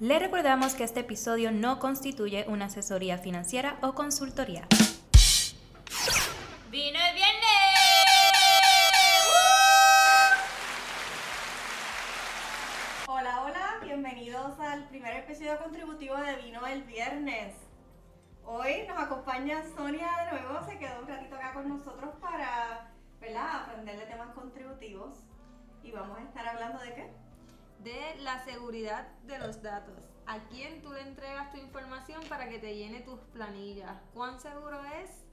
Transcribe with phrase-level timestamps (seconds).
[0.00, 4.66] Le recordamos que este episodio no constituye una asesoría financiera o consultoría.
[6.68, 7.44] ¡Vino el viernes!
[13.06, 17.54] Hola, hola, bienvenidos al primer episodio contributivo de Vino el Viernes.
[18.44, 22.90] Hoy nos acompaña Sonia de nuevo, se quedó un ratito acá con nosotros para
[23.20, 23.62] ¿verdad?
[23.62, 25.20] aprender de temas contributivos.
[25.84, 27.24] Y vamos a estar hablando de qué?
[27.80, 30.02] De la seguridad de los datos.
[30.26, 33.96] ¿A quién tú le entregas tu información para que te llene tus planillas?
[34.14, 35.24] ¿Cuán seguro es,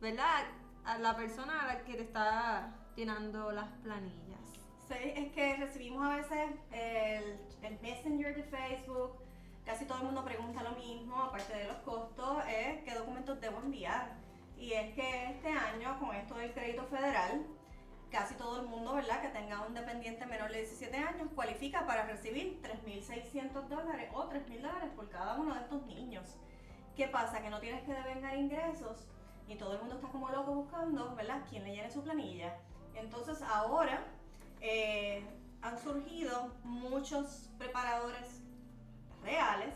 [0.00, 0.44] verdad,
[0.84, 4.40] a la persona a la que te está llenando las planillas?
[4.88, 9.22] Sí, es que recibimos a veces el, el Messenger de Facebook,
[9.64, 13.60] casi todo el mundo pregunta lo mismo, aparte de los costos, es qué documentos debo
[13.60, 14.16] enviar.
[14.56, 17.46] Y es que este año, con esto del crédito federal,
[18.12, 22.04] casi todo el mundo, ¿verdad?, que tenga un dependiente menor de 17 años, cualifica para
[22.04, 26.36] recibir 3.600 dólares o 3.000 dólares por cada uno de estos niños.
[26.94, 27.40] ¿Qué pasa?
[27.40, 29.08] Que no tienes que devengar ingresos
[29.48, 32.58] y todo el mundo está como loco buscando, ¿verdad?, quién le llene su planilla.
[32.94, 34.04] Entonces ahora
[34.60, 35.24] eh,
[35.62, 38.42] han surgido muchos preparadores
[39.22, 39.74] reales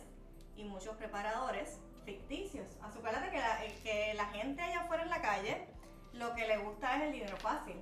[0.57, 2.67] y muchos preparadores ficticios.
[2.83, 5.69] Acuérdate que la, que la gente allá afuera en la calle
[6.13, 7.77] lo que le gusta es el dinero fácil.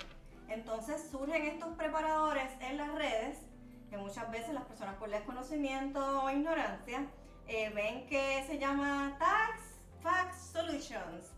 [0.48, 3.38] Entonces surgen estos preparadores en las redes,
[3.90, 7.06] que muchas veces las personas por desconocimiento o ignorancia
[7.46, 9.60] eh, ven que se llama Tax
[10.02, 11.32] Fax Solutions,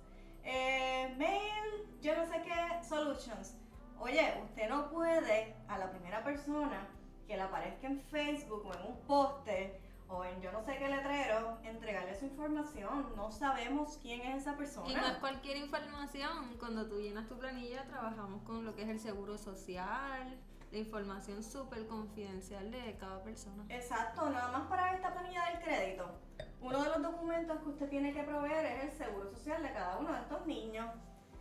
[0.44, 3.56] eh, Mail, yo no sé qué, Solutions.
[3.98, 6.88] Oye, usted no puede a la primera persona
[7.26, 10.88] que le aparezca en Facebook o en un poste o en yo no sé qué
[10.88, 13.12] letrero, entregarle su información.
[13.16, 14.88] No sabemos quién es esa persona.
[14.90, 16.56] Y no es cualquier información.
[16.58, 20.38] Cuando tú llenas tu planilla, trabajamos con lo que es el seguro social,
[20.70, 23.64] la información súper confidencial de cada persona.
[23.68, 26.18] Exacto, nada más para esta planilla del crédito.
[26.60, 29.98] Uno de los documentos que usted tiene que proveer es el seguro social de cada
[29.98, 30.88] uno de estos niños.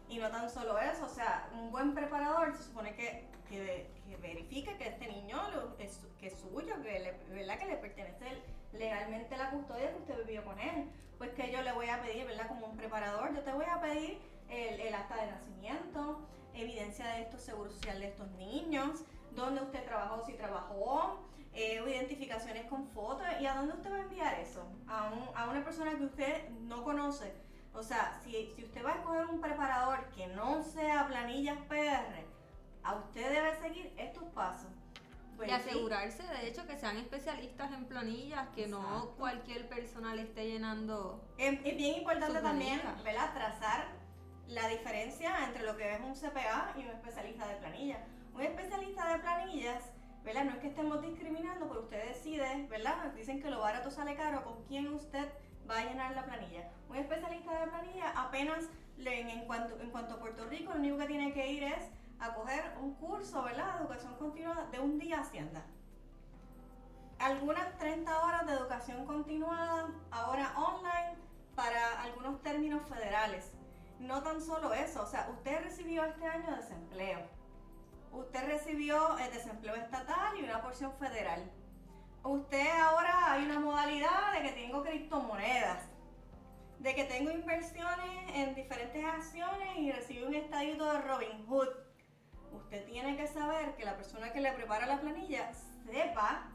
[0.07, 4.17] Y no tan solo eso, o sea, un buen preparador se supone que, que, que
[4.17, 5.37] verifique que este niño
[5.79, 7.57] es, que es suyo, que le, ¿verdad?
[7.59, 8.25] que le pertenece
[8.73, 10.89] legalmente la custodia que usted vivió con él.
[11.17, 12.47] Pues que yo le voy a pedir, ¿verdad?
[12.47, 14.19] Como un preparador, yo te voy a pedir
[14.49, 16.19] el, el acta de nacimiento,
[16.53, 21.19] evidencia de estos seguros social de estos niños, dónde usted trabajó, si trabajó,
[21.53, 24.65] eh, identificaciones con fotos y a dónde usted va a enviar eso.
[24.87, 27.33] A, a una persona que usted no conoce.
[27.73, 32.25] O sea, si, si usted va a escoger un preparador que no sea planillas PR,
[32.85, 34.69] a usted debe seguir estos pasos.
[35.35, 40.15] Pues y sí, asegurarse, de hecho, que sean especialistas en planillas, que no cualquier persona
[40.15, 41.21] le esté llenando.
[41.37, 42.81] Es, es bien importante también.
[43.03, 43.33] ¿verdad?
[43.33, 43.87] Trazar
[44.47, 48.05] la diferencia entre lo que es un CPA y un especialista de planilla.
[48.33, 49.83] Un especialista de planillas,
[50.23, 50.45] ¿verdad?
[50.45, 53.11] No es que estemos discriminando, pero usted decide, ¿verdad?
[53.13, 55.27] Dicen que lo barato sale caro, con quién usted
[55.69, 56.69] va a llenar la planilla.
[56.87, 60.97] Un especialista de planilla apenas en, en cuanto, en cuanto a Puerto Rico, lo único
[60.97, 61.89] que tiene que ir es
[62.19, 63.81] a coger un curso, ¿verdad?
[63.81, 65.65] Educación continuada de un día Hacienda
[67.19, 71.15] algunas 30 horas de educación continuada, ahora online,
[71.55, 73.51] para algunos términos federales.
[73.99, 77.19] No tan solo eso, o sea, usted recibió este año desempleo.
[78.11, 81.49] Usted recibió el desempleo estatal y una porción federal.
[82.23, 85.83] Usted ahora hay una modalidad de que tengo criptomonedas,
[86.79, 91.69] de que tengo inversiones en diferentes acciones y recibo un estadito de Robin Hood.
[92.55, 96.49] Usted tiene que saber que la persona que le prepara la planilla sepa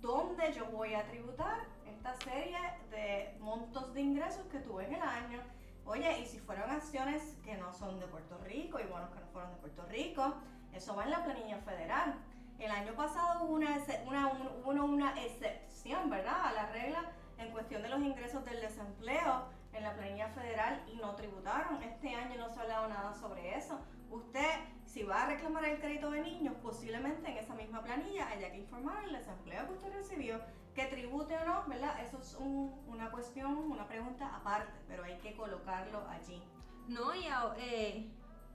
[0.00, 2.58] dónde yo voy a tributar esta serie
[2.90, 5.40] de montos de ingresos que tuve en el año.
[5.84, 9.26] Oye, y si fueron acciones que no son de Puerto Rico y bonos que no
[9.28, 10.34] fueron de Puerto Rico,
[10.72, 12.14] eso va en la planilla federal.
[12.58, 16.46] El año pasado hubo una, una, un- hubo una excepción, ¿verdad?
[16.46, 20.96] A la regla en cuestión de los ingresos del desempleo en la planilla federal y
[20.96, 21.82] no tributaron.
[21.82, 23.80] Este año no se ha hablado nada sobre eso.
[24.10, 24.46] Usted,
[24.92, 28.58] si va a reclamar el crédito de niños, posiblemente en esa misma planilla haya que
[28.58, 30.38] informar el desempleo que usted recibió,
[30.74, 31.98] que tribute o no, ¿verdad?
[32.02, 36.42] Eso es un- una cuestión, una pregunta aparte, pero hay que colocarlo allí.
[36.88, 37.24] No, y
[37.56, 38.10] eh,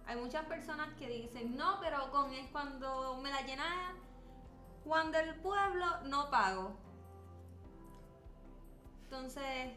[0.06, 3.96] hay muchas personas que dicen, no, pero con es cuando me la llena
[4.84, 6.78] Juan del Pueblo, no pago.
[9.06, 9.72] Entonces,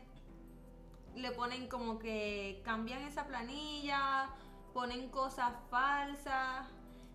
[1.15, 4.29] le ponen como que cambian esa planilla,
[4.73, 6.67] ponen cosas falsas.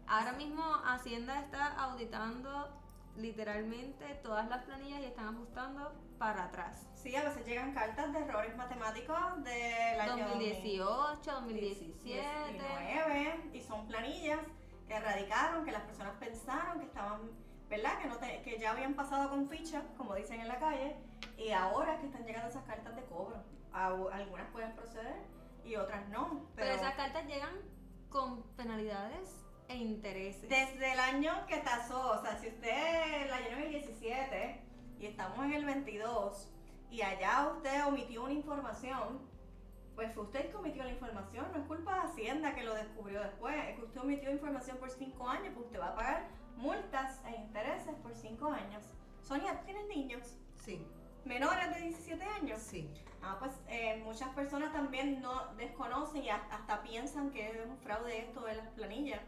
[0.07, 2.69] Ahora mismo Hacienda está auditando
[3.15, 6.87] literalmente todas las planillas y están ajustando para atrás.
[6.95, 12.27] Sí, a veces llegan cartas de errores matemáticos del año 2018, 2017.
[12.57, 14.39] 2019 y son planillas
[14.87, 17.21] que radicaron, que las personas pensaron que estaban
[17.69, 17.97] ¿verdad?
[17.99, 20.95] Que, no te- que ya habían pasado con ficha, como dicen en la calle,
[21.35, 23.37] y ahora es que están llegando esas cartas de cobro.
[23.73, 25.15] Algunas pueden proceder
[25.65, 26.47] y otras no.
[26.55, 27.55] Pero esas cartas llegan
[28.09, 30.49] con penalidades e intereses.
[30.49, 34.61] Desde el año que tasó, o sea, si usted la llenó en el 17
[34.99, 36.51] y estamos en el 22
[36.91, 39.19] y allá usted omitió una información,
[39.95, 42.73] pues fue usted el que omitió la información, no es culpa de Hacienda que lo
[42.75, 46.27] descubrió después, es que usted omitió información por 5 años, pues usted va a pagar
[46.57, 48.83] multas e intereses por 5 años.
[49.21, 50.37] Sonia, ¿tú tienes niños?
[50.53, 50.85] Sí,
[51.25, 52.61] Menores de 17 años.
[52.61, 52.87] sí.
[53.23, 58.19] Ah, pues eh, muchas personas también no desconocen y hasta, piensan que es un fraude
[58.19, 59.21] esto de las planillas.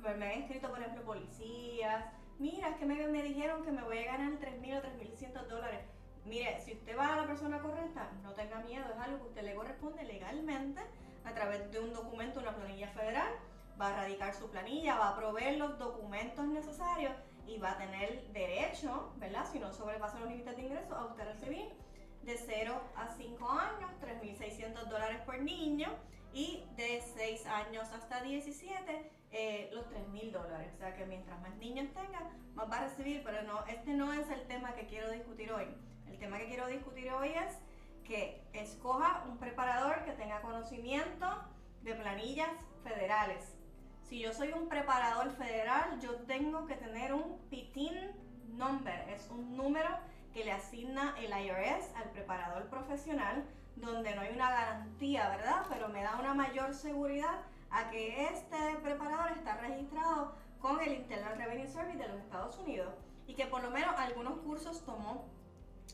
[0.00, 2.06] Me, me han escrito, por ejemplo, policías.
[2.38, 5.80] Mira, es que me, me dijeron que me voy a ganar 3.000 o 3.100 dólares.
[6.24, 9.42] Mire, si usted va a la persona correcta, no tenga miedo, es algo que usted
[9.42, 10.80] le corresponde legalmente
[11.24, 13.30] a través de un documento, una planilla federal.
[13.78, 17.12] Va a radicar su planilla, va a proveer los documentos necesarios
[17.46, 19.46] y va a tener derecho, ¿verdad?
[19.50, 21.68] Si no sobrepasa los límites de ingreso, a usted recibir
[22.22, 25.88] de 0 a 5 años, 3.600 dólares por niño
[26.32, 30.72] y de 6 años hasta 17, eh, los 3.000 dólares.
[30.74, 34.12] O sea que mientras más niños tenga, más va a recibir, pero no, este no
[34.12, 35.66] es el tema que quiero discutir hoy.
[36.08, 37.58] El tema que quiero discutir hoy es
[38.04, 41.26] que escoja un preparador que tenga conocimiento
[41.82, 42.50] de planillas
[42.82, 43.56] federales.
[44.12, 47.94] Si yo soy un preparador federal, yo tengo que tener un PITIN
[48.58, 49.88] number, es un número
[50.34, 53.42] que le asigna el IRS al preparador profesional,
[53.76, 55.64] donde no hay una garantía, ¿verdad?
[55.70, 61.38] Pero me da una mayor seguridad a que este preparador está registrado con el Internal
[61.38, 62.92] Revenue Service de los Estados Unidos
[63.26, 65.24] y que por lo menos algunos cursos tomó.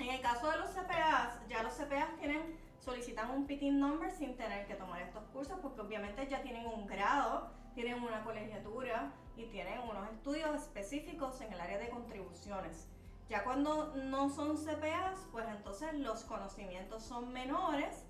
[0.00, 4.36] En el caso de los CPAs, ya los CPAs tienen, solicitan un PITIN number sin
[4.36, 9.44] tener que tomar estos cursos porque obviamente ya tienen un grado, tienen una colegiatura y
[9.44, 12.88] tienen unos estudios específicos en el área de contribuciones.
[13.30, 18.04] Ya cuando no son CPAs, pues entonces los conocimientos son menores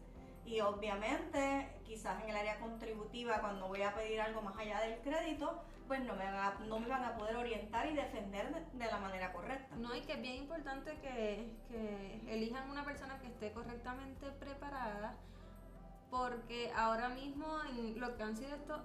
[0.46, 5.00] y obviamente quizás en el área contributiva cuando voy a pedir algo más allá del
[5.02, 8.78] crédito, pues no me, van a, no me van a poder orientar y defender de,
[8.78, 9.76] de la manera correcta.
[9.76, 15.14] No, y que es bien importante que, que elijan una persona que esté correctamente preparada,
[16.10, 18.80] porque ahora mismo en lo que han sido estos,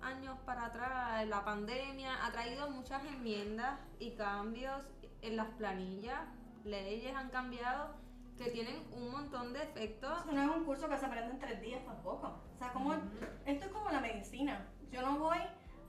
[0.00, 4.82] años para atrás, la pandemia ha traído muchas enmiendas y cambios
[5.22, 6.20] en las planillas,
[6.64, 7.94] leyes han cambiado
[8.36, 10.16] que tienen un montón de efectos.
[10.20, 12.40] Esto no es un curso que se aprende en tres días tampoco.
[12.54, 14.64] O sea, como, esto es como la medicina.
[14.92, 15.38] Yo no voy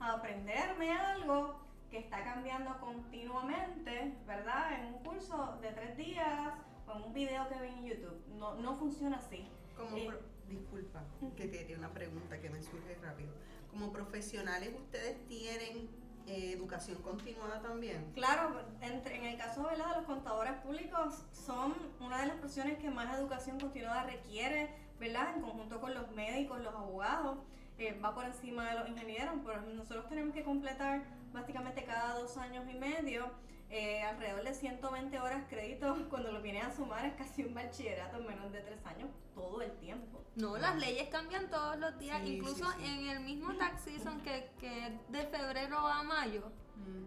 [0.00, 1.60] a aprenderme algo
[1.90, 4.72] que está cambiando continuamente, ¿verdad?
[4.72, 6.54] En un curso de tres días
[6.88, 8.26] o en un video que vi en YouTube.
[8.36, 9.48] No, no funciona así.
[9.76, 10.10] Como Eh,
[10.50, 11.02] disculpa,
[11.36, 13.30] que tenía una pregunta que me surge rápido.
[13.70, 15.88] Como profesionales, ¿ustedes tienen
[16.26, 18.10] eh, educación continuada también?
[18.14, 19.90] Claro, entre- en el caso ¿verdad?
[19.90, 24.68] de los contadores públicos son una de las profesiones que más educación continuada requiere,
[24.98, 25.34] ¿verdad?
[25.36, 27.38] En conjunto con los médicos, los abogados,
[27.78, 31.02] eh, va por encima de los ingenieros, pero nosotros tenemos que completar
[31.32, 33.30] básicamente cada dos años y medio
[33.70, 38.18] eh, alrededor de 120 horas créditos, cuando lo vienes a sumar es casi un bachillerato
[38.18, 40.24] en menos de tres años todo el tiempo.
[40.36, 42.86] No, las leyes cambian todos los días, Sí, incluso sí, sí.
[42.86, 46.50] en el mismo tax season que, que es de febrero a mayo.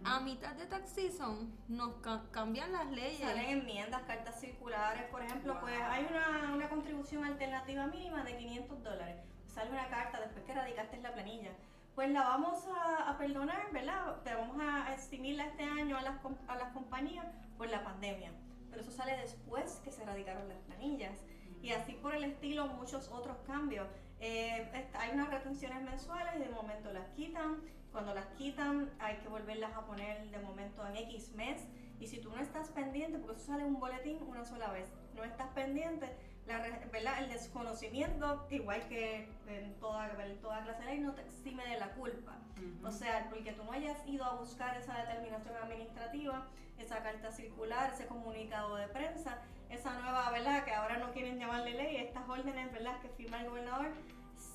[0.05, 3.19] A mitad de tax season nos ca- cambian las leyes.
[3.19, 8.83] Salen enmiendas, cartas circulares, por ejemplo, pues hay una, una contribución alternativa mínima de 500
[8.83, 9.15] dólares.
[9.47, 11.51] Sale una carta después que radicaste la planilla.
[11.95, 14.21] Pues la vamos a, a perdonar, ¿verdad?
[14.23, 16.15] Te vamos a eximirla este año a las,
[16.47, 18.31] a las compañías por la pandemia.
[18.69, 21.23] Pero eso sale después que se radicaron las planillas.
[21.61, 23.87] Y así por el estilo, muchos otros cambios.
[24.19, 27.61] Eh, hay unas retenciones mensuales y de momento las quitan.
[27.91, 31.67] Cuando las quitan hay que volverlas a poner de momento en X mes.
[31.99, 34.89] Y si tú no estás pendiente, porque eso sale en un boletín una sola vez,
[35.13, 36.07] no estás pendiente,
[36.47, 36.59] la,
[36.91, 37.23] ¿verdad?
[37.23, 41.79] el desconocimiento, igual que en toda, en toda clase de ley, no te exime de
[41.79, 42.37] la culpa.
[42.83, 46.47] O sea, porque tú no hayas ido a buscar esa determinación administrativa,
[46.77, 50.63] esa carta circular, ese comunicado de prensa, esa nueva, ¿verdad?
[50.63, 53.01] Que ahora no quieren llamarle ley, estas órdenes, ¿verdad?
[53.01, 53.91] Que firma el gobernador,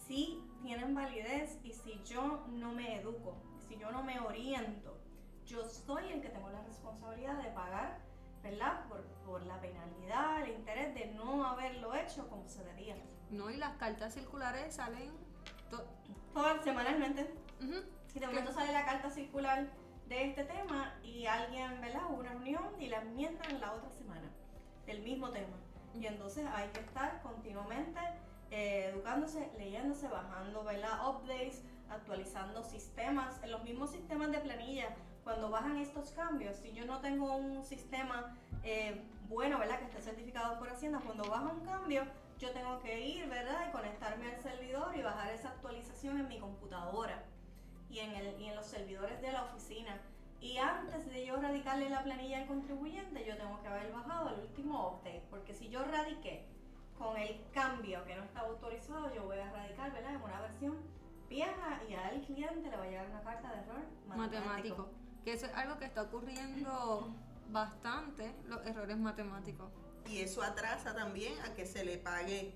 [0.06, 3.36] sí tienen validez y si yo no me educo,
[3.68, 4.98] si yo no me oriento,
[5.46, 7.98] yo soy el que tengo la responsabilidad de pagar,
[8.50, 8.84] ¿verdad?
[8.88, 12.96] Por, por la penalidad, el interés de no haberlo hecho como se debía.
[13.30, 15.12] No, y las cartas circulares salen.
[15.70, 15.84] to-
[16.32, 17.30] Todo semanalmente.
[17.60, 17.82] Ujú.
[18.06, 19.66] Si de momento sale la carta circular
[20.08, 22.02] de este tema y alguien, ¿verdad?
[22.08, 24.30] Hubo una reunión y la enmiendan la otra semana
[24.86, 25.56] del mismo tema.
[25.94, 28.00] Y entonces hay que estar continuamente
[28.50, 31.06] eh, educándose, leyéndose, bajando, ¿verdad?
[31.08, 34.94] Updates, actualizando sistemas, los mismos sistemas de planilla.
[35.28, 39.78] Cuando bajan estos cambios, si yo no tengo un sistema eh, bueno, ¿verdad?
[39.78, 42.04] Que esté certificado por Hacienda, cuando baja un cambio,
[42.38, 43.68] yo tengo que ir, ¿verdad?
[43.68, 47.22] Y conectarme al servidor y bajar esa actualización en mi computadora
[47.90, 50.00] y en, el, y en los servidores de la oficina.
[50.40, 54.40] Y antes de yo radicarle la planilla al contribuyente, yo tengo que haber bajado el
[54.40, 56.46] último update, porque si yo radiqué
[56.96, 60.14] con el cambio que no estaba autorizado, yo voy a radicar, ¿verdad?
[60.14, 60.78] En una versión
[61.28, 64.46] vieja y al cliente le va a llegar una carta de error matemático.
[64.46, 65.07] matemático.
[65.28, 67.14] Que eso es algo que está ocurriendo
[67.50, 69.70] bastante, los errores matemáticos.
[70.06, 72.54] Y eso atrasa también a que se le pague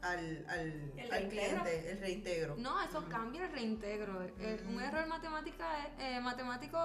[0.00, 0.58] al, al,
[0.96, 1.28] ¿El al reintegro?
[1.28, 2.56] cliente el reintegro.
[2.56, 4.22] No, eso cambia el reintegro.
[4.22, 6.78] El- un error matemática, es- eh, matemático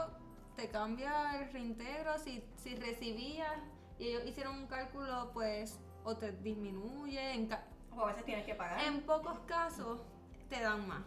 [0.58, 3.56] te cambia el reintegro si, si recibías
[3.98, 7.32] y ellos hicieron un cálculo, pues, o te disminuye.
[7.34, 7.64] En, ca-
[7.96, 8.84] O a veces tienes que pagar.
[8.84, 10.02] en pocos casos
[10.50, 11.06] te dan más.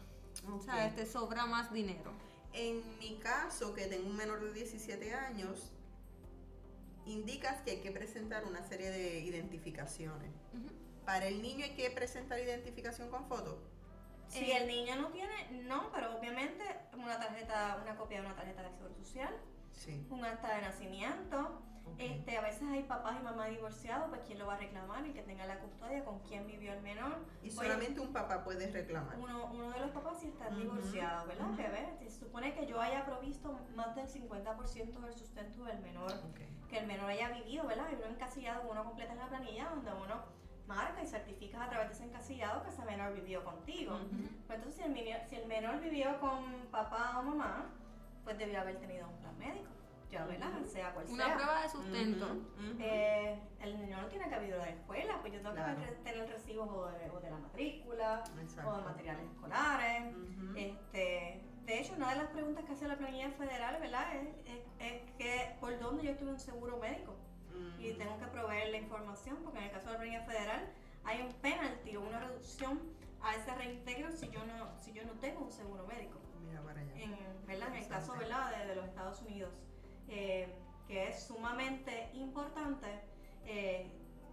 [0.50, 2.12] O sea, te sobra más dinero.
[2.56, 5.70] En mi caso, que tengo un menor de 17 años,
[7.04, 10.30] indicas que hay que presentar una serie de identificaciones.
[11.04, 13.58] Para el niño hay que presentar identificación con foto.
[14.28, 18.34] Si Eh, el niño no tiene, no, pero obviamente una tarjeta, una copia de una
[18.34, 19.36] tarjeta de seguro social,
[19.72, 20.04] Sí.
[20.10, 21.60] un acta de nacimiento.
[21.98, 25.12] Este, a veces hay papás y mamás divorciados, pues quién lo va a reclamar y
[25.12, 27.16] que tenga la custodia con quién vivió el menor.
[27.42, 29.18] Y Oye, solamente un papá puede reclamar.
[29.18, 31.48] uno, uno de los papás sí está divorciado, ¿verdad?
[31.56, 36.12] ve, Se supone que yo haya provisto más del 50% del sustento del menor,
[36.68, 37.86] que el menor haya vivido, ¿verdad?
[37.92, 41.88] Y uno encasillado, uno completa en la planilla donde uno marca y certifica a través
[41.88, 43.98] de ese encasillado que ese menor vivió contigo.
[44.46, 47.66] Pues entonces, si el, menor, si el menor vivió con papá o mamá,
[48.24, 49.70] pues debió haber tenido un plan médico,
[50.10, 50.50] ya, ¿verdad?
[50.64, 51.34] Sea cual Una sea.
[51.34, 52.26] prueba de sustento.
[52.78, 55.80] Eh, el niño no tiene que haber ido a la escuela, pues yo tengo Claro.
[55.80, 58.70] que tener recibos o de, o de la matrícula, Exacto.
[58.70, 60.14] o de materiales escolares.
[60.56, 64.14] Este, de hecho, una de las preguntas que hace la planilla federal, ¿verdad?
[64.14, 67.14] Es, es- es que por dónde yo tuve un seguro médico
[67.80, 67.98] y Ujú.
[67.98, 70.68] tengo que proveer la información, porque en el caso de la planilla federal
[71.04, 72.80] hay un penalty o una reducción
[73.22, 76.18] a ese reintegro si yo no, si yo no tengo un seguro médico.
[76.46, 76.92] Mira para allá.
[76.94, 77.68] En, ¿verdad?
[77.68, 78.12] en el caso.
[78.16, 78.56] ¿verdad?
[78.56, 79.50] De, de los Estados Unidos,
[80.08, 80.48] eh,
[80.86, 82.86] que es sumamente importante
[83.44, 83.90] eh,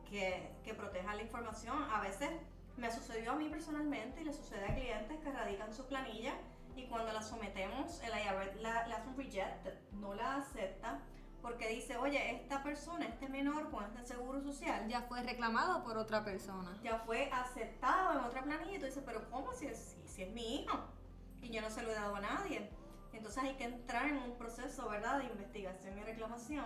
[0.09, 1.83] que, que proteja la información.
[1.91, 2.29] A veces
[2.77, 6.33] me sucedió a mí personalmente y le sucede a clientes que radican su planilla
[6.75, 10.99] y cuando la sometemos, el IRS la, la hace un reject, no la acepta
[11.41, 15.97] porque dice, oye, esta persona, este menor con este seguro social, Ya fue reclamado por
[15.97, 16.75] otra persona.
[16.81, 20.23] ya fue aceptado en otra planilla y tú dices, pero ¿cómo si es, si, si
[20.23, 20.79] es mi hijo?
[21.41, 22.69] Y yo no se lo he dado a nadie.
[23.13, 26.65] Entonces hay que entrar en un proceso, ¿verdad?, de investigación y reclamación.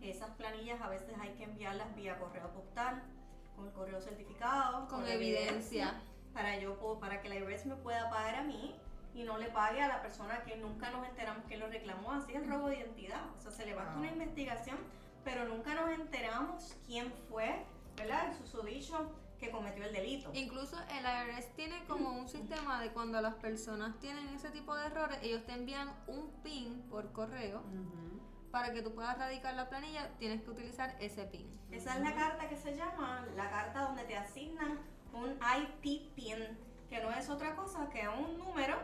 [0.00, 3.02] Esas planillas a veces hay que enviarlas vía correo postal,
[3.56, 6.00] con el correo certificado, Con la evidencia.
[6.32, 8.76] para yo para que la IRS me pueda pagar a mí
[9.14, 12.12] y no le pague a la persona que nunca nos enteramos que lo reclamó.
[12.12, 13.22] Así es el robo de identidad.
[13.36, 14.02] O sea, se levanta Wow.
[14.02, 14.78] una investigación,
[15.24, 17.64] pero nunca nos enteramos quién fue,
[17.96, 18.28] ¿verdad?
[18.28, 20.30] El susodicho que cometió el delito.
[20.34, 24.86] Incluso el IRS tiene como un sistema de cuando las personas tienen ese tipo de
[24.86, 28.20] errores, ellos te envían un PIN por correo Ujú.
[28.50, 31.48] para que tú puedas radicar la planilla, tienes que utilizar ese PIN.
[31.70, 34.78] Esa es la carta que se llama la carta donde te asignan
[35.12, 35.38] un
[35.82, 36.58] IP PIN,
[36.90, 38.76] que no es otra cosa que un número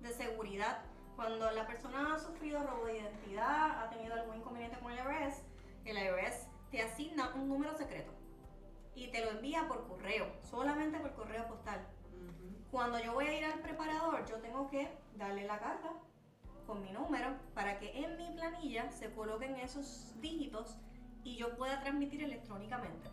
[0.00, 0.78] de seguridad.
[1.16, 5.42] Cuando la persona ha sufrido robo de identidad, ha tenido algún inconveniente con el IRS,
[5.86, 8.12] el IRS te asigna un número secreto
[8.96, 11.86] y te lo envía por correo, solamente por correo postal.
[12.14, 12.70] Ujú.
[12.70, 15.92] Cuando yo voy a ir al preparador, yo tengo que darle la carta
[16.66, 20.78] con mi número para que en mi planilla se coloquen esos dígitos
[21.22, 23.10] y yo pueda transmitir electrónicamente.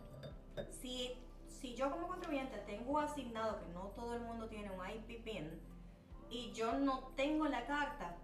[0.72, 1.12] Si,
[1.48, 5.62] si yo como contribuyente tengo asignado que no todo el mundo tiene un IP PIN
[6.30, 8.16] y yo no tengo la carta,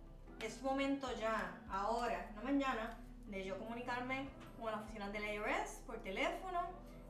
[0.42, 2.98] es momento ya, ahora, no mañana,
[3.28, 6.62] de yo comunicarme con la oficina de la IRS por teléfono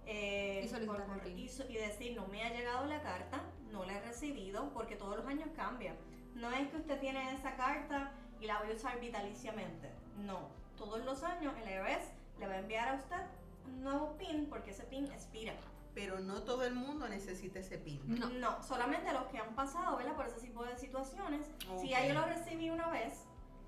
[0.10, 4.96] eh, Y por decir no me ha llegado la carta, no la he recibido, porque
[4.96, 5.96] todos los años cambia.
[6.34, 8.12] No es que usted tiene esa carta
[8.42, 9.92] y la voy a usar vitaliciamente.
[10.26, 13.22] No, todos los años el IRS le va a enviar a usted
[13.68, 15.54] un nuevo PIN porque ese PIN expira.
[15.94, 18.02] Pero no todo el mundo necesita ese PIN.
[18.40, 18.64] No.
[18.64, 20.16] solamente los que han pasado, ¿verdad?
[20.16, 21.46] Por ese tipo de situaciones.
[21.80, 23.26] Si ya yo lo recibí una vez,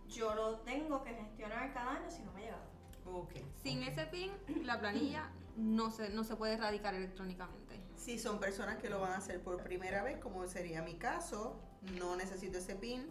[0.08, 2.64] yo lo tengo que gestionar cada año si no me ha llegado.
[3.06, 3.34] Ok.
[3.62, 4.32] Sin ese PIN,
[4.66, 7.80] la planilla no se, no se puede radicar electrónicamente.
[7.96, 11.60] Si son personas que lo van a hacer por primera vez, como sería mi caso,
[12.00, 13.08] no necesito ese PIN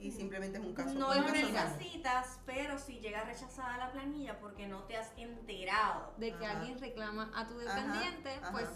[0.00, 4.68] y simplemente es un caso No lo necesitas, pero si llega rechazada la planilla porque
[4.68, 6.58] no te has enterado, De que Ajá.
[6.58, 8.52] alguien reclama a tu Ajá, dependiente, ajá.
[8.52, 8.68] pues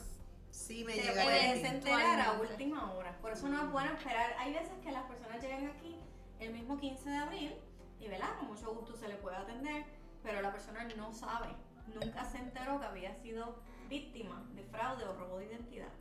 [0.50, 3.16] Sí me te llega puedes enterar a última hora.
[3.23, 4.35] Por eso no es bueno esperar.
[4.38, 5.97] Hay veces que las personas llegan aquí
[6.40, 7.54] el mismo 15 de abril
[7.99, 8.37] y ¿verdad?
[8.38, 9.85] con mucho gusto se le puede atender,
[10.23, 11.54] pero la persona no sabe,
[11.89, 13.57] nunca se enteró que había sido
[13.89, 15.93] víctima de fraude o robo de identidad.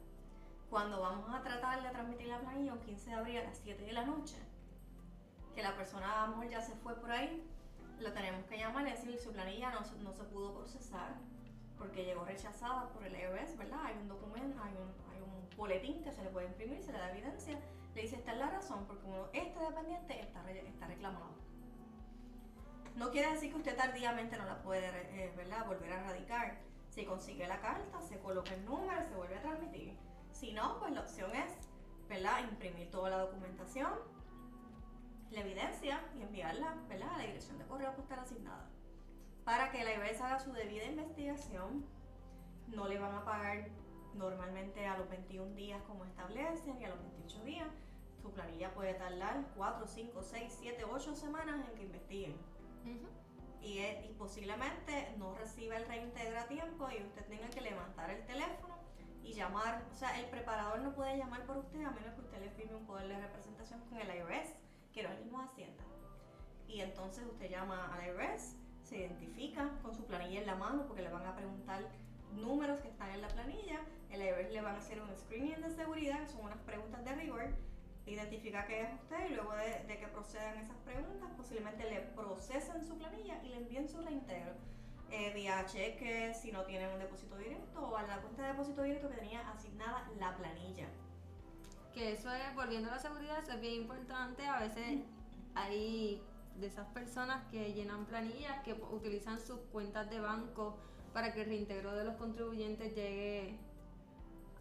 [0.70, 3.84] Cuando vamos a tratar de transmitir la planilla un 15 de abril a las 7
[3.84, 4.38] de la noche,
[5.54, 7.44] que la persona a lo mejor ya se fue por ahí,
[8.00, 11.16] lo tenemos que llamar y decir su planilla no, no se pudo procesar
[11.82, 13.80] porque llegó rechazada por el IRS, ¿verdad?
[13.84, 14.92] Hay un documento, hay un,
[15.58, 17.60] boletín que se le puede imprimir, se le da evidencia,
[17.94, 21.36] le dice esta es la razón, porque este dependiente está, está reclamado.
[22.96, 25.66] No quiere decir que usted tardíamente no la puede, eh, ¿verdad?
[25.66, 26.58] Volver a radicar.
[26.90, 29.98] Si consigue la carta, se coloca el número, se vuelve a transmitir.
[30.32, 31.70] Si no, pues la opción es,
[32.10, 32.44] ¿verdad?
[32.44, 33.94] Imprimir toda la documentación,
[35.30, 37.14] la evidencia y enviarla, ¿verdad?
[37.14, 38.70] A la dirección de correo postal asignada.
[39.46, 41.86] Para que la IRS haga su debida investigación,
[42.68, 43.70] no le van a pagar
[44.14, 47.70] normalmente a los 21 días como establecen y a los 28 días.
[48.22, 52.51] Su planilla puede tardar 4, 5, 6, 7, 8 semanas en que investiguen
[53.62, 53.80] Y,
[54.18, 58.76] posiblemente no reciba el reintegro a tiempo y usted tenga que levantar el teléfono
[59.24, 59.84] y llamar.
[59.92, 62.76] O sea, el preparador no puede llamar por usted a menos que usted le firme
[62.76, 64.54] un poder de representación con el IRS,
[64.94, 65.84] que no es el mismo Hacienda.
[66.68, 71.02] Y entonces usted llama al IRS, se identifica con su planilla en la mano porque
[71.02, 71.84] le van a preguntar
[72.34, 73.82] números que están en la planilla.
[74.10, 77.14] El IRS le van a hacer un screening de seguridad, que son unas preguntas de
[77.16, 77.50] rigor.
[78.06, 82.84] Identifica que es usted y luego de, de que procedan esas preguntas, posiblemente le procesen
[82.84, 84.54] su planilla y le envíen su reintegro.
[85.12, 88.82] eh, vía cheque, si no tienen un depósito directo o a la cuenta de depósito
[88.84, 90.88] directo que tenía asignada la planilla.
[91.94, 94.48] Que eso es, volviendo a la seguridad, eso es bien importante.
[94.48, 95.02] A veces
[95.54, 96.24] hay
[96.56, 100.78] de esas personas que llenan planillas, que utilizan sus cuentas de banco
[101.14, 103.60] para que el reintegro de los contribuyentes llegue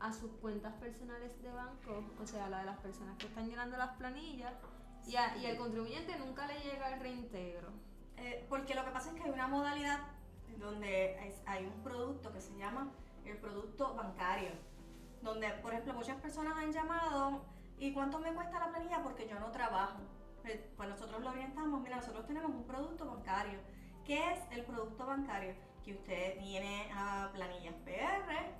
[0.00, 3.76] a sus cuentas personales de banco, o sea, la de las personas que están llenando
[3.76, 4.52] las planillas,
[5.06, 7.68] y, a- y al contribuyente nunca le llega el reintegro.
[8.16, 10.00] Eh, porque lo que pasa es que hay una modalidad
[10.58, 12.90] donde es- hay un producto que se llama
[13.24, 14.50] el producto bancario,
[15.22, 17.44] donde, por ejemplo, muchas personas han llamado,
[17.78, 19.02] ¿y cuánto me cuesta la planilla?
[19.02, 19.98] Porque yo no trabajo.
[20.44, 23.58] Eh, Pues nosotros lo orientamos, mira, nosotros tenemos un producto bancario.
[24.06, 25.54] ¿Qué es el producto bancario?
[25.84, 28.50] Que usted viene a planillas PR,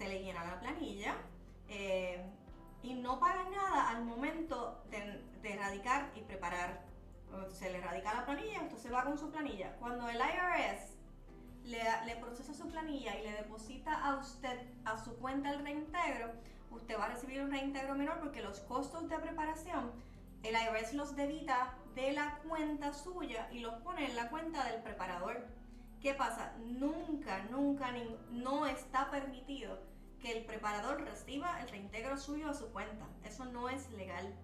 [0.00, 1.14] se le llena la planilla
[1.68, 2.24] eh,
[2.82, 6.88] y no paga nada al momento de, de radicar y preparar
[7.52, 9.76] se le radica la planilla, se va con su planilla.
[9.78, 10.96] Cuando el IRS
[11.64, 16.32] le, procesa su planilla y le deposita a usted a su cuenta el reintegro,
[16.70, 19.92] usted va a recibir un reintegro menor porque los costos de preparación,
[20.42, 24.82] el IRS los debita de la cuenta suya y los pone en la cuenta del
[24.82, 25.46] preparador.
[26.00, 26.54] ¿Qué pasa?
[26.58, 27.92] Nunca, nunca,
[28.30, 29.78] no está permitido
[30.20, 33.06] que el preparador reciba el reintegro suyo a su cuenta.
[33.24, 34.34] Eso no es legal.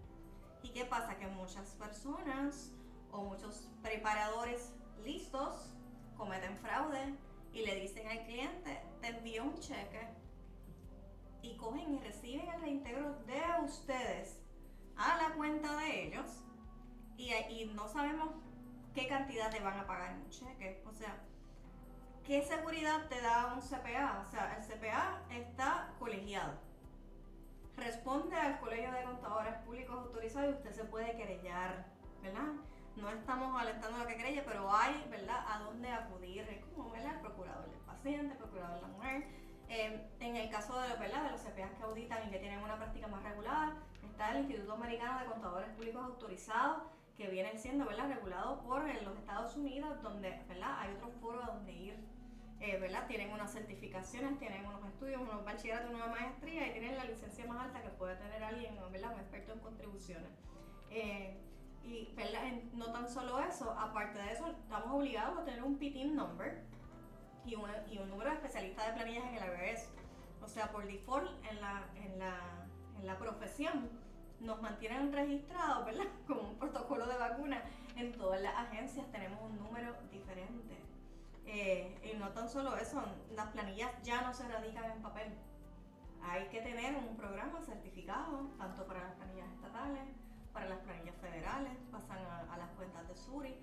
[0.62, 1.18] ¿Y qué pasa?
[1.18, 2.72] Que muchas personas
[3.10, 4.72] o muchos preparadores
[5.04, 5.72] listos
[6.16, 7.14] cometen fraude
[7.52, 10.08] y le dicen al cliente, te envío un cheque
[11.42, 14.42] y cogen y reciben el reintegro de ustedes
[14.96, 16.42] a la cuenta de ellos
[17.16, 18.30] y, y no sabemos
[18.94, 20.82] qué cantidad te van a pagar en un cheque.
[20.86, 21.22] O sea,
[22.26, 24.24] ¿qué seguridad te da un CPA?
[24.26, 26.66] O sea, el CPA está colegiado
[27.76, 31.84] responde al Colegio de Contadores Públicos Autorizados y usted se puede querellar,
[32.22, 32.54] ¿verdad?
[32.96, 37.20] No estamos alentando a que querelle, pero hay, ¿verdad?, a dónde acudir, como, ¿verdad?, el
[37.20, 39.28] procurador del paciente, el procurador de la mujer.
[39.68, 41.24] Eh, en el caso de, ¿verdad?
[41.24, 44.72] de los CPAs que auditan y que tienen una práctica más regulada, está el Instituto
[44.72, 46.84] Americano de Contadores Públicos Autorizados,
[47.16, 51.44] que viene siendo, ¿verdad?, regulado por eh, los Estados Unidos, donde, ¿verdad?, hay otros foros
[51.44, 52.15] a donde ir
[52.60, 52.78] eh.
[53.08, 57.66] Tienen unas certificaciones, tienen unos estudios, unos bachilleratos, una maestría y tienen la licencia más
[57.66, 59.12] alta que puede tener alguien, ¿verdad?
[59.14, 60.30] Un experto en contribuciones.
[60.90, 61.38] Eh,
[61.84, 62.14] y
[62.72, 66.64] no tan solo eso, aparte de eso, estamos obligados a tener un PITIN number
[67.44, 69.88] y, una- y un número de especialista de planillas en el IRS.
[70.42, 73.88] O sea, por default en la, en la profesión
[74.40, 76.06] nos mantienen registrados, ¿verdad?
[76.26, 77.62] Como un protocolo de vacuna.
[77.94, 80.76] En todas las agencias tenemos un número diferente.
[81.46, 83.02] Eh, y no tan solo eso,
[83.34, 85.32] las planillas ya no se radican en papel.
[86.22, 90.02] Hay que tener un programa certificado, tanto para las planillas estatales,
[90.52, 93.56] para las planillas federales, pasan a, a las cuentas de Suri.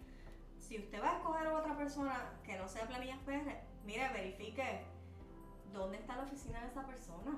[0.59, 4.85] Si usted va a escoger a otra persona que no sea planillas PR, mire, verifique
[5.73, 7.37] dónde está la oficina de esa persona.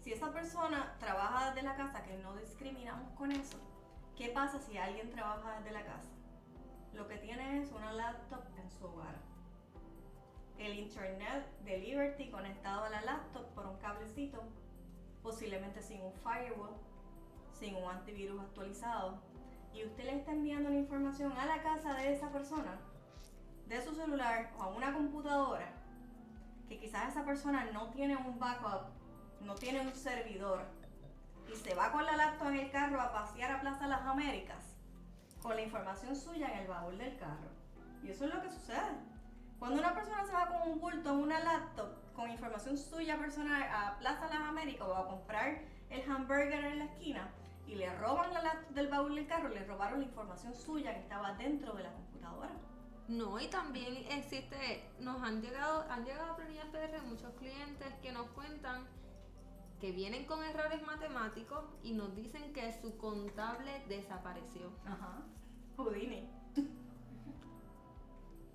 [0.00, 3.58] Si esa persona trabaja desde la casa, que no discriminamos con eso,
[4.16, 6.10] ¿qué pasa si alguien trabaja desde la casa?
[6.92, 9.27] Lo que tiene es una laptop en su hogar
[10.58, 14.42] el internet de Liberty conectado a la laptop por un cablecito,
[15.22, 16.76] posiblemente sin un firewall,
[17.52, 19.26] sin un antivirus actualizado.
[19.74, 22.80] y usted le está enviando la información a la casa de esa persona,
[23.66, 25.70] de su celular o a una computadora,
[26.68, 28.88] que quizás esa persona no tiene un backup,
[29.42, 30.62] no tiene un servidor,
[31.52, 34.74] y se va con la laptop en el carro a pasear a Plaza Las Américas,
[35.42, 37.50] con la información suya en el baúl del carro.
[38.02, 39.17] Y eso es lo que sucede.
[39.58, 43.62] Cuando una persona se va con un bulto en una laptop con información suya personal
[43.62, 47.28] a Plaza Las Américas o a comprar el hamburger en la esquina
[47.66, 51.00] y le roban la laptop del baúl del carro, le robaron la información suya que
[51.00, 52.50] estaba dentro de la computadora.
[53.08, 58.12] No, y también existe, nos han llegado, han llegado a planillas PR muchos clientes que
[58.12, 58.86] nos cuentan
[59.80, 64.72] que vienen con errores matemáticos y nos dicen que su contable desapareció.
[64.84, 65.22] Ajá.
[65.76, 66.28] Houdini.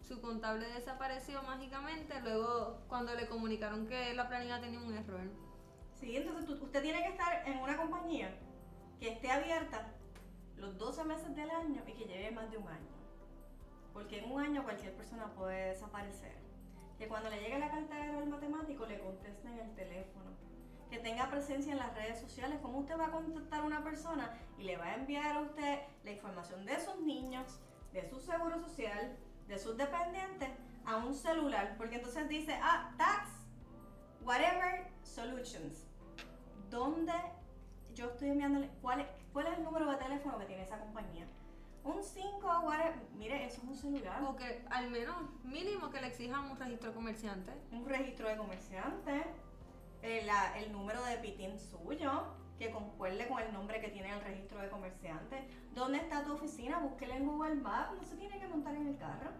[0.03, 5.31] Su contable desapareció mágicamente luego cuando le comunicaron que la planilla tenía un error.
[5.93, 8.37] Sí, entonces usted tiene que estar en una compañía
[8.99, 9.93] que esté abierta
[10.57, 12.91] los 12 meses del año y que lleve más de un año.
[13.93, 16.35] Porque en un año cualquier persona puede desaparecer.
[16.97, 20.31] Que cuando le llegue la carta de error matemático le contesten el teléfono.
[20.89, 22.59] Que tenga presencia en las redes sociales.
[22.61, 25.79] ¿Cómo usted va a contactar a una persona y le va a enviar a usted
[26.03, 27.61] la información de sus niños,
[27.93, 29.17] de su seguro social,
[29.53, 30.49] de sus dependientes
[30.85, 31.75] a un celular?
[31.77, 33.29] Porque entonces dice, ah, tax,
[34.21, 35.85] whatever solutions.
[36.69, 37.13] ¿Dónde
[37.93, 38.69] yo estoy enviándole?
[38.81, 41.27] ¿Cuál es, cuál es el número de teléfono que tiene esa compañía?
[41.83, 42.95] Un 5, whatever.
[43.15, 44.23] Mire, eso es un celular.
[44.23, 47.51] O que al menos mínimo que le exijan un registro comerciante.
[47.71, 49.23] un registro de comerciante,
[50.01, 52.23] el, la- el número de PITIN suyo,
[52.63, 55.45] que concuerde con el nombre que tiene el registro de comerciante.
[55.73, 56.79] ¿Dónde está tu oficina?
[56.79, 59.31] Búsquela en Google Maps, no se tiene que montar en el carro.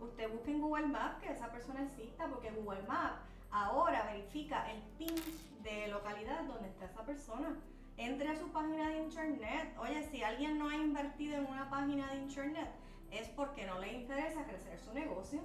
[0.00, 3.20] Usted busque en Google Maps que esa persona exista, porque Google Maps
[3.52, 5.14] ahora verifica el PIN
[5.62, 7.56] de localidad donde está esa persona.
[7.98, 9.74] Entre a su página de internet.
[9.78, 12.68] Oye, si alguien no ha invertido en una página de internet,
[13.12, 15.40] es porque no le interesa crecer su negocio.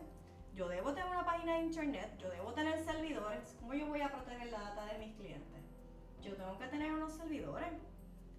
[0.56, 3.56] Yo debo tener una página de internet, yo debo tener servidores.
[3.60, 5.61] ¿Cómo yo voy a proteger la data de mis clientes?
[6.22, 7.74] Yo tengo que tener unos servidores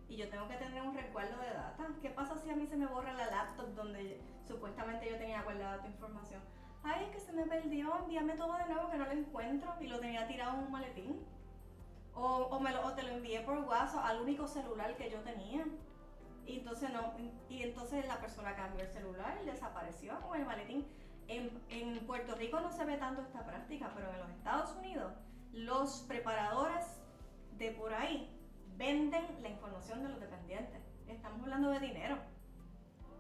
[0.08, 1.88] y yo tengo que tener un resguardo de data.
[2.00, 5.80] ¿Qué pasa si a mí se me borra la laptop donde supuestamente yo tenía guardada
[5.80, 6.40] tu información?
[6.84, 9.86] Ay, es que se me perdió, envíame todo de nuevo que no lo encuentro y
[9.86, 11.26] lo tenía tirado en un maletín.
[12.14, 15.20] O, o, me lo, o te lo envié por WhatsApp al único celular que yo
[15.20, 15.64] tenía.
[16.46, 17.14] Y entonces no,
[17.48, 20.86] y entonces la persona cambió el celular desapareció con el maletín.
[21.28, 25.12] En, en Puerto Rico no se ve tanto esta práctica, pero en los Estados Unidos
[25.52, 27.01] los preparadores
[27.58, 28.28] de por ahí
[28.76, 30.80] venden la información de los dependientes.
[31.08, 32.16] Estamos hablando de dinero.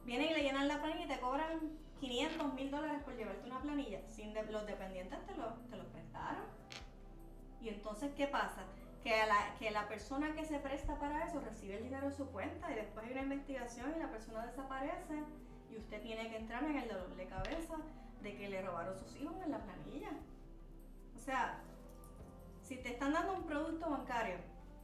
[0.04, 3.60] Vienen y le llenan la planilla y te cobran 500 mil dólares por llevarte una
[3.60, 4.00] planilla.
[4.08, 6.44] Sin de- los dependientes te lo, te lo prestaron.
[7.60, 8.64] Y entonces, ¿qué pasa?
[9.04, 12.26] Que la, que la persona que se presta para eso recibe el dinero en su
[12.30, 15.22] cuenta y después hay una investigación y la persona desaparece
[15.70, 17.76] y usted tiene que entrar en el dolor de cabeza
[18.22, 20.10] de que le robaron sus hijos en la planilla.
[21.14, 21.60] O sea,
[22.72, 24.36] si te están dando un producto bancario,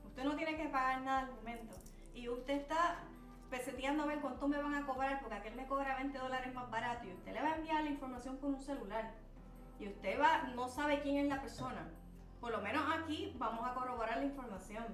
[0.04, 1.74] usted no tiene que pagar nada al momento
[2.12, 2.96] y usted está
[3.48, 6.70] peseteando a ver cuánto me van a cobrar porque aquel me cobra 20 dólares más
[6.70, 9.10] barato y usted le va a enviar la información por un celular
[9.80, 11.88] y usted va, no sabe quién es la persona.
[12.42, 14.84] Por lo menos aquí vamos a corroborar la información.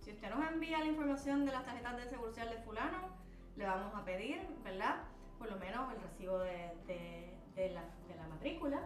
[0.00, 3.08] Si usted nos envía la información de las tarjetas de seguro social de fulano,
[3.56, 4.96] le vamos a pedir, ¿verdad?
[5.38, 8.78] Por lo menos el recibo de, de- la, de la matrícula,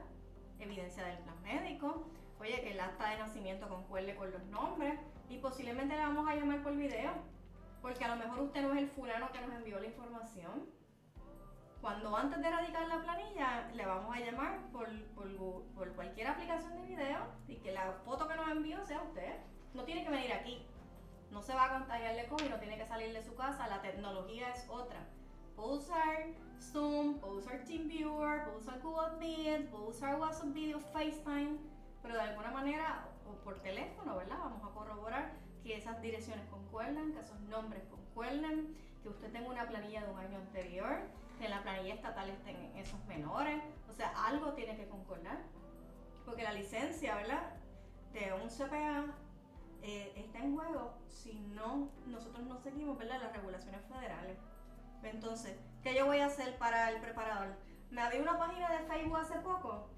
[0.59, 2.07] evidencia del plan médico,
[2.40, 4.98] oye, que el acta de nacimiento concuerde con los nombres
[5.29, 7.12] y posiblemente le vamos a llamar por video,
[7.83, 10.66] porque a lo mejor usted no es el fulano que nos envió la información.
[11.81, 16.74] Cuando antes de radicar la planilla, le vamos a llamar por, por, por cualquier aplicación
[16.74, 19.37] de video y que la foto que nos envió sea usted.
[19.74, 20.66] No tiene que venir aquí.
[21.31, 23.68] No se va a contagiar de COVID, no tiene que salir de su casa.
[23.68, 25.07] La tecnología es otra.
[25.55, 26.27] Puedo usar
[26.61, 31.59] Zoom, puedo usar TeamViewer, puedo usar Google Meet, puedo usar WhatsApp Video, FaceTime,
[32.09, 34.38] pero de alguna manera, o por teléfono, ¿verdad?
[34.38, 35.31] Vamos a corroborar
[35.62, 40.18] que esas direcciones concuerdan, que esos nombres concuerden, que usted tenga una planilla de un
[40.18, 41.01] año anterior,
[41.38, 43.62] que en la planilla estatal estén esos menores.
[43.90, 45.37] O sea, algo tiene que concordar.
[46.25, 47.42] Porque la licencia, ¿verdad?
[48.14, 49.05] De un CPA
[49.83, 53.21] eh, está en juego si no, nosotros no seguimos, ¿verdad?
[53.21, 54.38] Las regulaciones federales.
[55.03, 57.49] Entonces, ¿qué yo voy a hacer para el preparador?
[57.90, 59.90] Me abrí una página de Facebook hace poco.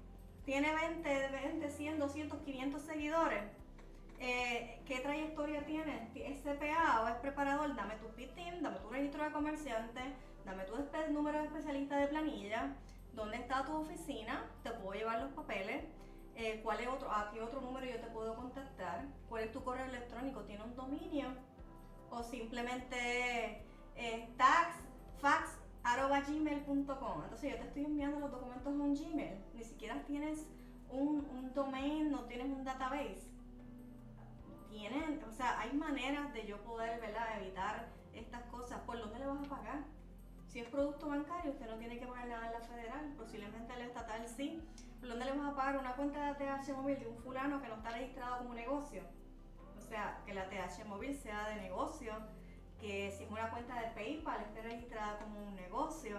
[0.45, 3.43] Tiene 20, 20 100, 200, 500 seguidores.
[4.19, 6.09] Eh, ¿Qué trayectoria tiene?
[6.15, 7.75] ¿Es CPA o es preparador?
[7.75, 10.01] Dame tu PITIN, dame tu registro de comerciante,
[10.45, 10.75] dame tu
[11.11, 12.75] número de especialista de planilla,
[13.13, 15.85] dónde está tu oficina, te puedo llevar los papeles,
[16.35, 19.63] eh, cuál es otro, a qué otro número yo te puedo contactar, cuál es tu
[19.63, 21.27] correo electrónico, tiene un dominio
[22.11, 23.63] o simplemente
[23.95, 24.75] eh, tax
[25.21, 27.23] fax.gmail.com.
[27.23, 29.37] Entonces yo te estoy enviando los documentos a un Gmail.
[29.61, 30.47] Ni siquiera tienes
[30.89, 33.29] un, un domain, no tienes un database.
[34.71, 37.39] Tienen, o sea, hay maneras de yo poder ¿verdad?
[37.39, 38.79] evitar estas cosas.
[38.87, 39.83] ¿Por dónde le vas a pagar?
[40.47, 43.79] Si es producto bancario, usted no tiene que pagar nada en la federal, posiblemente en
[43.79, 44.63] la estatal sí.
[44.99, 47.67] ¿Por dónde le vas a pagar una cuenta de TH móvil de un fulano que
[47.67, 49.03] no está registrado como negocio?
[49.77, 52.13] O sea, que la TH móvil sea de negocio,
[52.79, 56.17] que si es una cuenta de PayPal esté registrada como un negocio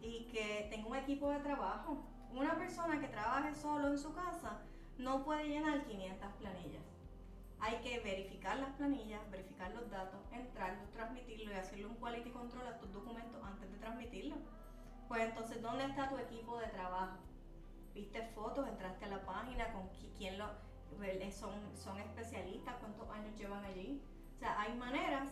[0.00, 2.04] y que tenga un equipo de trabajo.
[2.32, 4.60] Una persona que trabaje solo en su casa
[4.98, 6.84] no puede llenar 500 planillas.
[7.60, 12.66] Hay que verificar las planillas, verificar los datos, entrarlos, transmitirlo y hacerle un quality control
[12.66, 14.38] a estos documentos antes de transmitirlos.
[15.08, 17.16] Pues entonces, ¿dónde está tu equipo de trabajo?
[17.94, 18.68] ¿Viste fotos?
[18.68, 19.72] ¿Entraste a la página?
[19.72, 20.46] ¿Con quién lo,
[21.30, 22.74] son, son especialistas?
[22.80, 24.02] ¿Cuántos años llevan allí?
[24.34, 25.30] O sea, hay maneras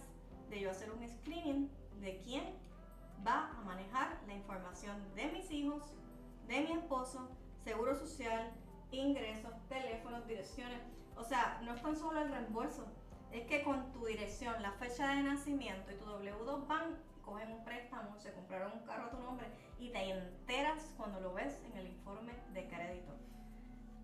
[0.48, 1.68] de yo hacer un screening
[2.00, 2.54] de quién
[3.26, 5.94] va a manejar la información de mis hijos,
[6.46, 7.28] de mi esposo,
[7.62, 8.52] seguro social,
[8.90, 10.80] ingresos, teléfonos, direcciones.
[11.16, 12.86] O sea, no es tan solo el reembolso,
[13.34, 17.64] es que con tu dirección, la fecha de nacimiento y tu W2 van, cogen un
[17.64, 21.76] préstamo, se compraron un carro a tu nombre y te enteras cuando lo ves en
[21.78, 23.12] el informe de crédito.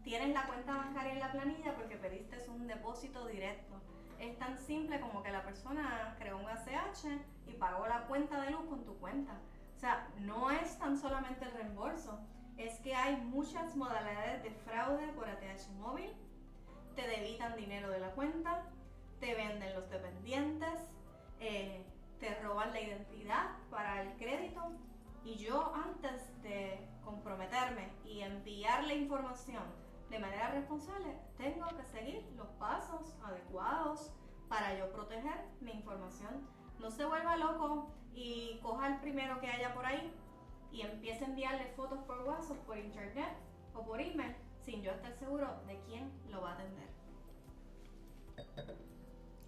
[0.03, 3.81] Tienes la cuenta bancaria en la planilla porque pediste un depósito directo.
[4.19, 7.05] Es tan simple como que la persona creó un ACH
[7.47, 9.39] y pagó la cuenta de luz con tu cuenta.
[9.81, 12.21] O sea, no es tan solamente el reembolso,
[12.59, 16.15] es que hay muchas modalidades de fraude por ATH móvil
[16.95, 18.67] te debitan dinero de la cuenta,
[19.21, 20.87] te venden los dependientes,
[21.39, 21.83] eh,
[22.19, 24.61] te roban la identidad para el crédito
[25.25, 29.63] y yo antes de comprometerme y enviar la información
[30.11, 34.13] de manera responsable, tengo que seguir los pasos adecuados
[34.51, 36.47] para yo proteger mi información.
[36.79, 40.13] No se vuelva loco y coja el primero que haya por ahí
[40.73, 43.37] y empiece a enviarle fotos por WhatsApp, por internet
[43.75, 46.89] o por email sin yo estar seguro de quién lo va a atender.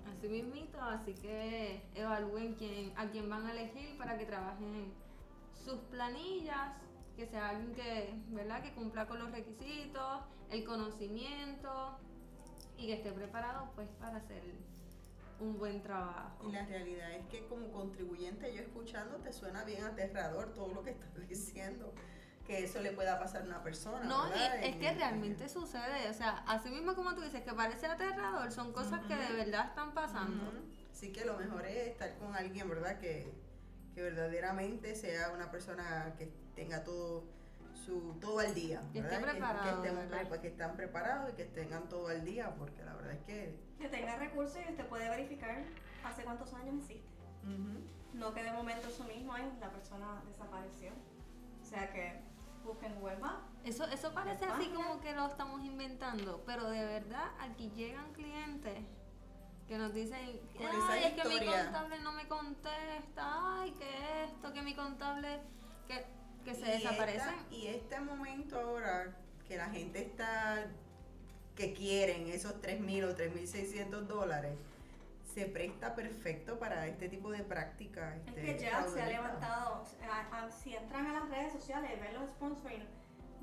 [0.07, 4.92] Así mismito, así que evalúen quién, a quién van a elegir para que trabajen
[5.64, 6.77] sus planillas,
[7.16, 8.62] que sea alguien que, ¿verdad?
[8.62, 11.98] que cumpla con los requisitos, el conocimiento
[12.77, 14.42] y que esté preparado pues para hacer
[15.40, 16.49] un buen trabajo.
[16.49, 20.83] Y la realidad es que como contribuyente yo escuchando te suena bien aterrador todo lo
[20.83, 21.92] que estás diciendo
[22.47, 24.05] que eso le pueda pasar a una persona.
[24.05, 24.64] No, ¿verdad?
[24.64, 28.73] es que realmente sucede, o sea, así mismo como tú dices, que parece aterrador, son
[28.73, 30.53] cosas que de verdad están pasando.
[30.92, 32.99] Sí que lo mejor es estar con alguien, ¿verdad?
[32.99, 33.33] Que,
[33.95, 37.25] que verdaderamente sea una persona que tenga todo
[37.75, 39.19] su todo al día, Que ¿verdad?
[39.21, 40.29] esté preparado, que, estén ¿verdad?
[40.29, 43.59] pre- que están preparados y que tengan todo al día, porque la verdad es que
[43.79, 45.65] Que tenga recursos y usted puede verificar
[46.05, 47.11] hace cuántos años existe.
[48.15, 50.91] No que de momento eso mismo año la persona desapareció.
[51.61, 52.21] O sea que
[52.65, 53.49] busquen Google Maps.
[53.65, 58.85] Eso, eso parece así como que lo estamos inventando, pero de verdad aquí llegan clientes
[59.67, 61.65] que nos dicen, Con ay, es que mi historia".
[61.65, 65.41] contable no me contesta, ay, que esto, que mi contable,
[65.87, 66.05] que,
[66.45, 67.21] que se Y desaparecen.
[67.35, 70.67] esta- y este momento ahora que la gente está,
[71.57, 74.57] que quieren esos 3.000 o 3.600 dólares,
[75.35, 78.17] se presta perfecto para este tipo de prácticas.
[78.17, 79.85] Es este, que ya se ha levantado.
[80.11, 82.85] a- a- si entran a las redes sociales ven los sponsoring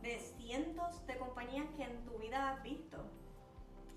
[0.02, 2.98] de cientos de compañías que en tu vida has visto.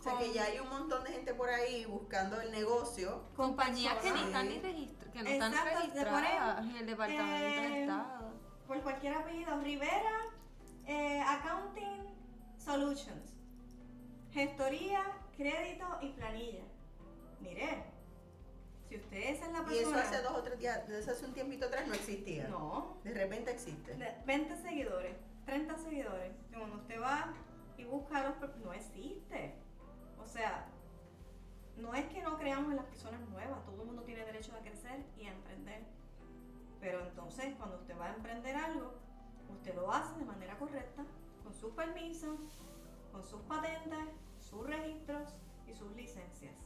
[0.00, 3.22] O sea que ya hay un montón de gente por ahí buscando el negocio.
[3.36, 7.34] Compañías que ni están ni registra- que no están Exacto, te registradas en el Departamento
[7.34, 8.21] de eh, Estado.
[8.66, 10.20] Por cualquier apellido, Rivera
[10.86, 12.02] eh, Accounting
[12.58, 13.34] Solutions,
[14.32, 15.02] gestoría,
[15.36, 16.64] crédito y planilla.
[17.40, 17.84] Mire,
[18.88, 21.26] si usted esa es la Y eso persona, hace dos o tres días, desde hace
[21.26, 22.48] un tiempito atrás no existía.
[22.48, 23.94] no, De repente existe.
[23.94, 27.32] de 20 seguidores, 30 seguidores, y cuando usted va
[27.76, 29.54] y busca los, no existe.
[30.20, 30.66] O sea,
[31.76, 34.60] no es que no creamos en las personas nuevas, todo el mundo tiene derecho a
[34.60, 35.82] crecer y a emprender.
[36.82, 38.92] Pero entonces, cuando usted va a emprender algo,
[39.48, 41.04] usted lo hace de manera correcta,
[41.44, 42.40] con sus permisos,
[43.12, 44.08] con sus patentes,
[44.40, 45.28] sus registros
[45.68, 46.56] y sus licencias.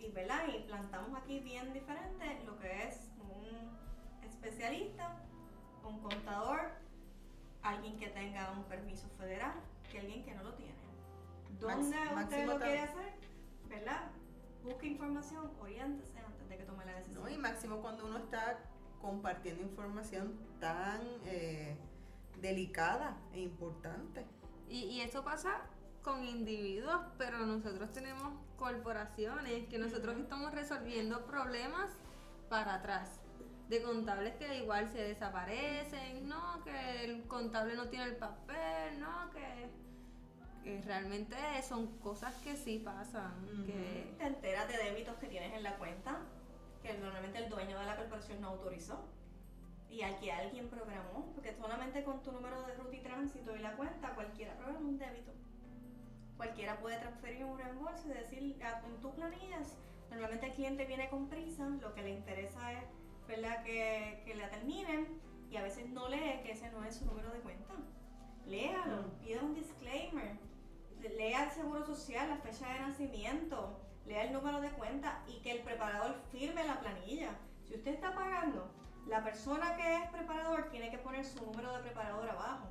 [0.00, 0.48] Y, ¿verdad?
[0.52, 3.46] y plantamos aquí bien diferente lo que es un
[4.24, 5.22] especialista,
[5.84, 6.72] un contador,
[7.62, 9.54] alguien que tenga un permiso federal,
[9.90, 10.74] que alguien que no lo tiene.
[11.60, 13.12] ¿Dónde Max- usted lo quiere hacer?
[13.68, 14.10] ¿Verdad?
[14.64, 17.22] Busque información, oriéntese antes de que tome la decisión.
[17.22, 17.30] ¿no?
[17.30, 18.58] Y máximo cuando uno está
[19.06, 21.76] compartiendo información tan eh,
[22.40, 24.26] delicada e importante.
[24.68, 25.62] Y, y eso pasa
[26.02, 31.90] con individuos, pero nosotros tenemos corporaciones que nosotros estamos resolviendo problemas
[32.48, 33.20] para atrás.
[33.68, 39.30] de contables que igual se desaparecen, no, que el contable no tiene el papel, no,
[39.30, 39.68] que,
[40.62, 41.36] que realmente
[41.68, 43.32] son cosas que sí pasan,
[43.66, 46.20] que Te enteras de débitos que tienes en la cuenta,
[46.86, 49.04] que normalmente el dueño de la corporación no autorizó.
[49.88, 53.76] Y aquí alguien programó, porque solamente con tu número de ruta y tránsito y la
[53.76, 55.32] cuenta, cualquiera programa un débito.
[56.36, 59.76] Cualquiera puede transferir un reembolso y decir a- en tus planillas,
[60.10, 62.84] normalmente el cliente viene con prisa, lo que le interesa es
[63.26, 63.64] ¿verdad?
[63.64, 65.20] Que, que la terminen
[65.50, 67.74] y a veces no lee que ese no es su número de cuenta.
[68.46, 70.36] Léalo, pida un disclaimer,
[71.16, 75.52] lea el seguro social, la fecha de nacimiento, lea el número de cuenta y que
[75.52, 77.30] el preparador firme la planilla.
[77.64, 78.70] Si usted está pagando,
[79.06, 82.68] la persona que es preparador tiene que poner su número de preparador abajo.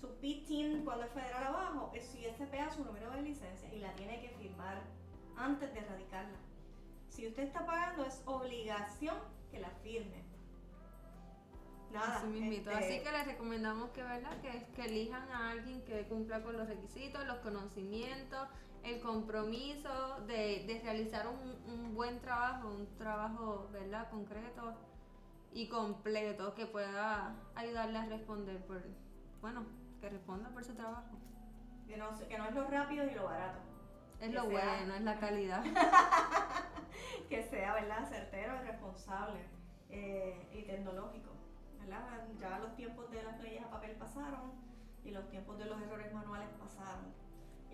[0.00, 3.94] Su PIN cuando es federal abajo, es si SPA su número de licencia y la
[3.94, 4.82] tiene que firmar
[5.36, 6.38] antes de radicarla.
[7.08, 9.16] Si usted está pagando es obligación
[9.50, 10.24] que la firme.
[11.92, 12.16] Nada.
[12.16, 12.70] Así mismito.
[12.70, 14.38] este, Así que les recomendamos que, ¿verdad?
[14.40, 18.48] Que, que elijan a alguien que cumpla con los requisitos, los conocimientos,
[18.86, 24.08] el compromiso de, de realizar un, un buen trabajo, un trabajo, ¿verdad?
[24.10, 24.74] Concreto
[25.52, 28.82] y completo que pueda ayudarle a responder por,
[29.40, 29.64] bueno,
[30.00, 31.16] que responda por su trabajo.
[31.88, 33.58] que, no, que no es lo rápido y lo barato.
[34.20, 35.64] Es Que lo sea- bueno, es la calidad.
[37.28, 39.40] que sea verdad certero y responsable
[39.90, 41.30] eh, y tecnológico
[41.80, 42.24] ¿verdad?
[42.40, 44.52] ya los tiempos de las leyes a papel pasaron
[45.04, 47.12] y los tiempos de los errores manuales pasaron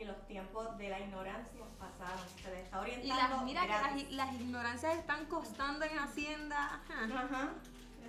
[0.02, 3.66] y los tiempos de la ignorancia pasaron se les está Y orientando las, mira que
[3.68, 4.10] gratis.
[4.12, 6.80] las, las ignorancias están costando en Hacienda.
[6.88, 7.24] ajá.
[7.24, 7.48] Ajá.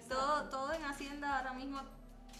[0.09, 1.79] Todo, todo en Hacienda ahora mismo,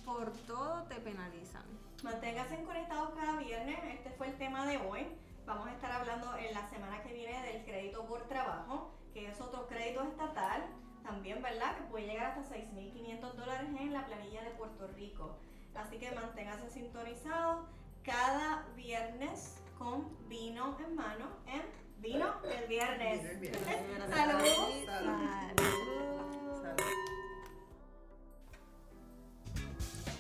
[0.06, 1.64] por todo te penalizan.
[2.04, 3.80] Manténgase conectados cada viernes.
[3.94, 5.08] Este fue el tema de hoy.
[5.46, 9.40] Vamos a estar hablando en la semana que viene del crédito por trabajo, que es
[9.40, 10.64] otro crédito estatal,
[11.04, 11.78] también, ¿verdad?
[11.78, 15.38] Que puede llegar hasta 6.500 dólares en la planilla de Puerto Rico.
[15.76, 17.66] Así que manténgase sintonizados
[18.04, 21.62] cada viernes con vino en mano en
[22.02, 23.22] Vino el Viernes.
[23.22, 24.10] Vino el viernes.
[24.14, 24.86] Salud.
[24.86, 25.64] Salud.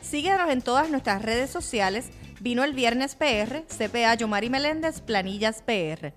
[0.02, 2.10] Síguenos en todas nuestras redes sociales.
[2.39, 6.13] Vino el Viernes PR, CPA Yomari Meléndez, Planillas PR.